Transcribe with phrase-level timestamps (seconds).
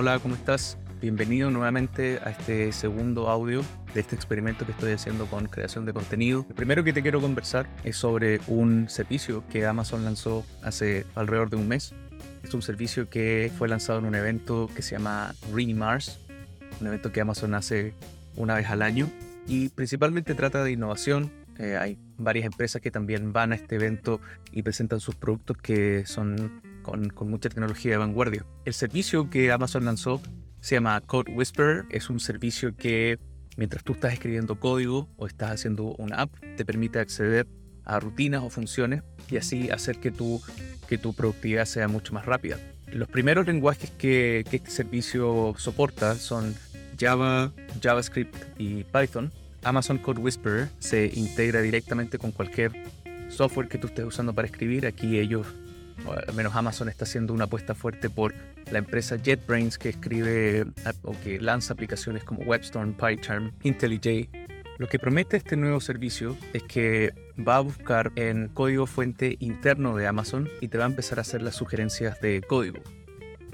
[0.00, 0.78] Hola, ¿cómo estás?
[1.00, 3.64] Bienvenido nuevamente a este segundo audio
[3.94, 6.46] de este experimento que estoy haciendo con creación de contenido.
[6.48, 11.50] Lo primero que te quiero conversar es sobre un servicio que Amazon lanzó hace alrededor
[11.50, 11.94] de un mes.
[12.44, 15.34] Es un servicio que fue lanzado en un evento que se llama
[15.74, 16.20] Mars,
[16.80, 17.92] un evento que Amazon hace
[18.36, 19.10] una vez al año
[19.48, 21.32] y principalmente trata de innovación.
[21.58, 24.20] Eh, hay varias empresas que también van a este evento
[24.52, 26.62] y presentan sus productos que son
[27.14, 28.44] con, mucha tecnología de vanguardia.
[28.64, 30.20] El servicio que Amazon lanzó
[30.60, 31.84] se llama Code Whisperer.
[31.90, 33.18] Es un servicio que
[33.56, 37.46] mientras tú estás escribiendo código o estás haciendo una app, te permite acceder
[37.84, 40.40] a rutinas o funciones y así hacer que tu,
[40.88, 42.58] que tu productividad sea mucho más rápida.
[42.92, 46.54] Los primeros lenguajes que, que este servicio soporta son
[46.98, 49.30] Java, JavaScript y Python.
[49.62, 52.72] Amazon Code Whisperer se integra directamente con cualquier
[53.28, 54.86] software que tú estés usando para escribir.
[54.86, 55.46] Aquí ellos,
[56.06, 58.34] al menos Amazon, está haciendo una apuesta fuerte por
[58.70, 60.66] la empresa JetBrains que escribe
[61.02, 64.28] o que lanza aplicaciones como WebStorm, PyCharm, IntelliJ.
[64.78, 69.96] Lo que promete este nuevo servicio es que va a buscar en código fuente interno
[69.96, 72.78] de Amazon y te va a empezar a hacer las sugerencias de código.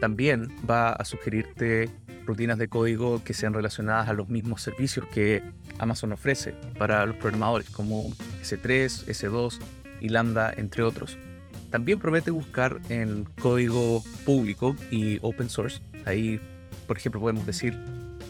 [0.00, 1.88] También va a sugerirte
[2.26, 5.42] rutinas de código que sean relacionadas a los mismos servicios que
[5.78, 8.10] Amazon ofrece para los programadores, como
[8.42, 9.58] S3, S2
[10.00, 11.18] y Lambda, entre otros.
[11.72, 15.80] También promete buscar en código público y open source.
[16.04, 16.38] Ahí,
[16.86, 17.76] por ejemplo, podemos decir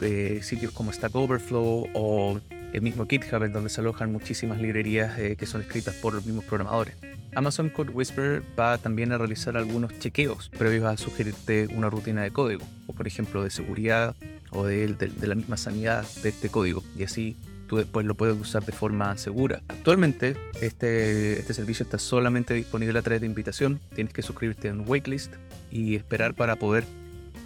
[0.01, 2.41] eh, sitios como Stack Overflow o
[2.73, 6.25] el mismo GitHub, en donde se alojan muchísimas librerías eh, que son escritas por los
[6.25, 6.95] mismos programadores.
[7.35, 12.31] Amazon Code Whisperer va también a realizar algunos chequeos previos a sugerirte una rutina de
[12.31, 14.15] código, o por ejemplo de seguridad
[14.51, 18.39] o de, de, la misma sanidad de este código, y así tú después lo puedes
[18.39, 19.63] usar de forma segura.
[19.69, 24.89] Actualmente este, este servicio está solamente disponible a través de invitación, tienes que suscribirte en
[24.89, 25.33] waitlist
[25.70, 26.85] y esperar para poder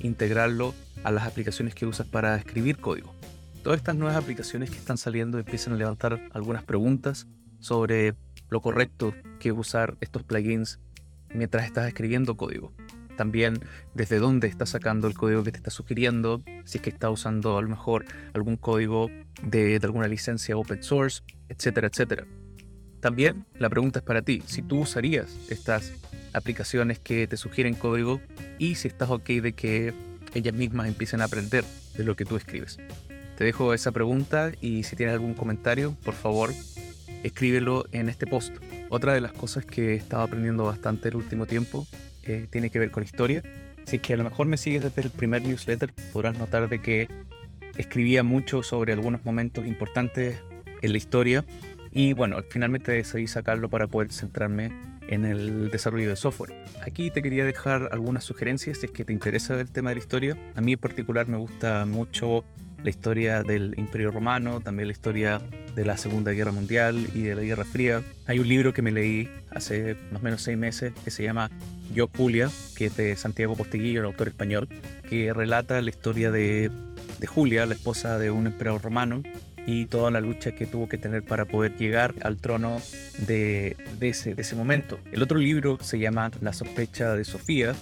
[0.01, 0.75] integrarlo
[1.05, 3.15] a las aplicaciones que usas para escribir código.
[3.63, 7.27] Todas estas nuevas aplicaciones que están saliendo empiezan a levantar algunas preguntas
[7.61, 8.15] sobre
[8.49, 10.79] lo correcto que usar estos plugins
[11.35, 12.73] mientras estás escribiendo código.
[13.17, 13.59] También
[13.95, 17.59] desde dónde estás sacando el código que te está sugiriendo, si es que está usando
[17.59, 18.05] a lo mejor
[18.35, 19.11] algún código
[19.43, 22.27] de alguna licencia open source, etcétera, etcétera.
[23.01, 25.93] También la pregunta es para ti, si tú usarías estas
[26.33, 28.21] aplicaciones que te sugieren código
[28.59, 29.95] y si estás ok de que
[30.35, 31.65] ellas mismas empiecen a aprender
[31.97, 32.79] de lo que tú escribes.
[33.37, 36.53] Te dejo esa pregunta y si tienes algún comentario, por favor,
[37.23, 38.55] escríbelo en este post.
[38.89, 41.87] Otra de las cosas que he estado aprendiendo bastante el último tiempo
[42.23, 43.43] eh, tiene que ver con historia.
[43.85, 47.09] Si es que a lo mejor me sigues desde el primer newsletter, podrás notar que
[47.77, 50.41] escribía mucho sobre algunos momentos importantes
[50.83, 51.45] en la historia
[51.93, 54.71] y bueno, finalmente decidí sacarlo para poder centrarme
[55.09, 56.55] en el desarrollo de software.
[56.85, 60.01] Aquí te quería dejar algunas sugerencias si es que te interesa el tema de la
[60.01, 60.37] historia.
[60.55, 62.45] A mí en particular me gusta mucho
[62.87, 65.41] la historia del Imperio Romano, también la historia
[65.75, 68.01] de la Segunda Guerra Mundial y de la Guerra Fría.
[68.29, 71.51] Hay un libro que me leí hace más o menos seis meses que se llama
[71.93, 74.69] Yo Julia, que es de Santiago Postiguillo, el autor español,
[75.11, 76.71] que relata la historia de,
[77.19, 79.21] de Julia, la esposa de un emperador romano,
[79.67, 82.81] y toda la lucha que tuvo que tener para poder llegar al trono
[83.27, 85.01] de, de, ese, de ese momento.
[85.11, 87.75] El otro libro se llama La sospecha de Sofía,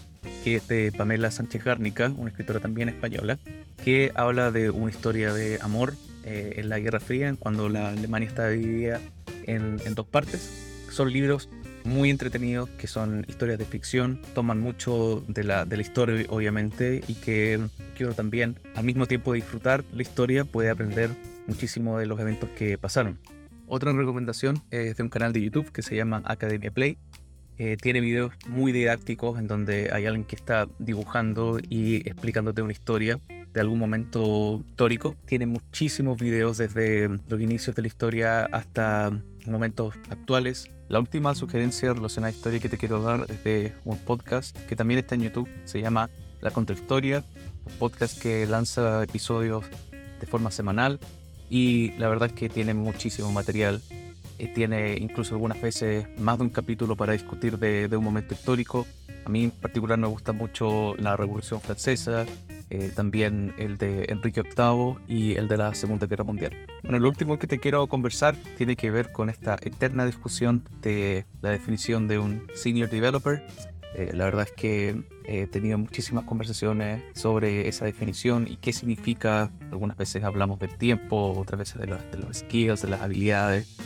[0.44, 3.38] que es de Pamela Sánchez Gárnica, una escritora también española,
[3.82, 8.28] que habla de una historia de amor eh, en la Guerra Fría, cuando la Alemania
[8.28, 9.00] estaba dividida
[9.46, 10.84] en, dos partes.
[10.90, 11.48] Son libros
[11.84, 17.02] muy entretenidos, que son historias de ficción, toman mucho de la, de la historia, obviamente,
[17.08, 17.58] y que
[17.96, 21.08] quiero también, al mismo tiempo disfrutar la historia, puede aprender
[21.46, 23.18] muchísimo de los eventos que pasaron.
[23.66, 26.98] Otra recomendación es de un canal de YouTube que se llama Academia Play.
[27.58, 32.72] Eh, tiene videos muy didácticos en donde hay alguien que está dibujando y explicándote una
[32.72, 33.20] historia
[33.52, 35.14] de algún momento histórico.
[35.26, 39.12] Tiene muchísimos videos desde los inicios de la historia hasta
[39.46, 40.68] momentos actuales.
[40.88, 44.74] La última sugerencia relacionada a historia que te quiero dar es de un podcast que
[44.74, 45.48] también está en YouTube.
[45.64, 47.24] Se llama La Contrahistoria,
[47.64, 49.64] un podcast que lanza episodios
[50.20, 50.98] de forma semanal
[51.48, 53.80] y la verdad es que tiene muchísimo material.
[54.38, 58.34] Eh, tiene incluso algunas veces más de un capítulo para discutir de, de un momento
[58.34, 58.86] histórico.
[59.24, 62.26] A mí en particular me gusta mucho la Revolución Francesa,
[62.70, 66.52] eh, también el de Enrique VIII y el de la Segunda Guerra Mundial.
[66.82, 71.24] Bueno, lo último que te quiero conversar tiene que ver con esta eterna discusión de
[71.40, 73.46] la definición de un senior developer.
[73.94, 79.50] Eh, la verdad es que he tenido muchísimas conversaciones sobre esa definición y qué significa.
[79.70, 83.76] Algunas veces hablamos del tiempo, otras veces de los, de los skills, de las habilidades.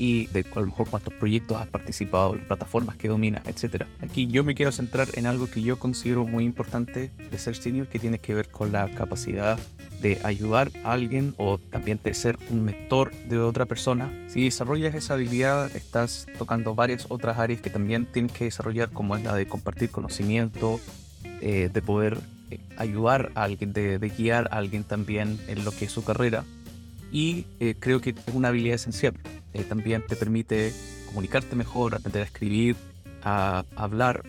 [0.00, 3.84] Y de a lo mejor cuántos proyectos has participado, las plataformas que dominas, etc.
[4.00, 7.86] Aquí yo me quiero centrar en algo que yo considero muy importante de ser senior,
[7.86, 9.58] que tiene que ver con la capacidad
[10.00, 14.10] de ayudar a alguien o también de ser un mentor de otra persona.
[14.28, 19.16] Si desarrollas esa habilidad, estás tocando varias otras áreas que también tienes que desarrollar, como
[19.16, 20.80] es la de compartir conocimiento,
[21.42, 22.16] eh, de poder
[22.50, 26.42] eh, ayudar a alguien, de, guiar a alguien también en lo que es su carrera.
[27.12, 29.12] Y eh, creo que es una habilidad esencial.
[29.68, 30.72] También te permite
[31.06, 32.76] comunicarte mejor, aprender a escribir,
[33.22, 34.22] a hablar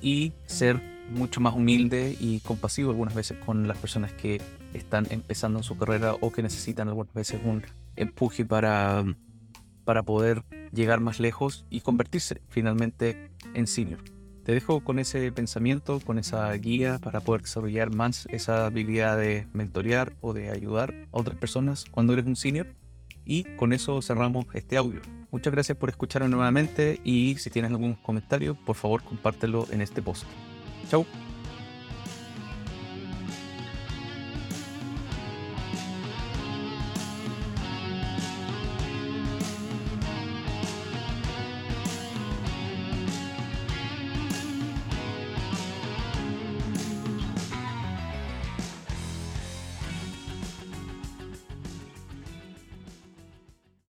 [0.00, 0.80] y ser
[1.10, 4.40] mucho más humilde y compasivo algunas veces con las personas que
[4.72, 7.62] están empezando en su carrera o que necesitan algunas veces un
[7.96, 9.04] empuje para,
[9.84, 10.42] para poder
[10.72, 14.00] llegar más lejos y convertirse finalmente en senior.
[14.44, 19.46] Te dejo con ese pensamiento, con esa guía para poder desarrollar más esa habilidad de
[19.52, 22.74] mentorear o de ayudar a otras personas cuando eres un senior.
[23.24, 25.00] Y con eso cerramos este audio.
[25.30, 30.02] Muchas gracias por escucharme nuevamente y si tienes algún comentario, por favor compártelo en este
[30.02, 30.24] post.
[30.90, 31.06] Chau.